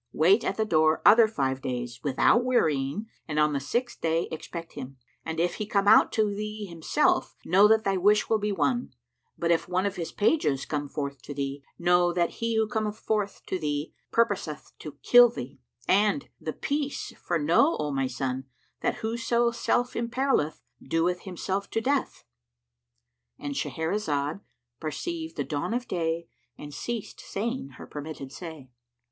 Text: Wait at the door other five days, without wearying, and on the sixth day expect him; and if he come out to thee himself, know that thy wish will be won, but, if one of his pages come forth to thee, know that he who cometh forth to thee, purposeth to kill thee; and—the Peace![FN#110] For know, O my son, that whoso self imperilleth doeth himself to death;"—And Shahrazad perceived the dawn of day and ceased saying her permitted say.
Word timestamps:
Wait 0.13 0.43
at 0.43 0.57
the 0.57 0.65
door 0.65 0.99
other 1.05 1.27
five 1.27 1.61
days, 1.61 1.99
without 2.03 2.43
wearying, 2.43 3.07
and 3.27 3.37
on 3.37 3.53
the 3.53 3.59
sixth 3.59 4.01
day 4.01 4.27
expect 4.31 4.73
him; 4.73 4.97
and 5.23 5.39
if 5.39 5.57
he 5.57 5.65
come 5.67 5.87
out 5.87 6.11
to 6.11 6.33
thee 6.33 6.65
himself, 6.65 7.35
know 7.45 7.67
that 7.67 7.83
thy 7.83 7.95
wish 7.95 8.27
will 8.27 8.39
be 8.39 8.51
won, 8.51 8.91
but, 9.37 9.51
if 9.51 9.69
one 9.69 9.85
of 9.85 9.97
his 9.97 10.11
pages 10.11 10.65
come 10.65 10.89
forth 10.89 11.21
to 11.21 11.35
thee, 11.35 11.63
know 11.77 12.11
that 12.11 12.31
he 12.41 12.55
who 12.55 12.67
cometh 12.67 12.97
forth 12.97 13.45
to 13.45 13.59
thee, 13.59 13.93
purposeth 14.09 14.71
to 14.79 14.93
kill 15.03 15.29
thee; 15.29 15.59
and—the 15.87 16.53
Peace![FN#110] 16.53 17.17
For 17.19 17.37
know, 17.37 17.77
O 17.77 17.91
my 17.91 18.07
son, 18.07 18.45
that 18.79 18.95
whoso 19.05 19.51
self 19.51 19.93
imperilleth 19.93 20.61
doeth 20.81 21.25
himself 21.25 21.69
to 21.69 21.79
death;"—And 21.79 23.53
Shahrazad 23.53 24.41
perceived 24.79 25.35
the 25.35 25.43
dawn 25.43 25.75
of 25.75 25.87
day 25.87 26.27
and 26.57 26.73
ceased 26.73 27.19
saying 27.19 27.73
her 27.77 27.85
permitted 27.85 28.31
say. 28.31 28.71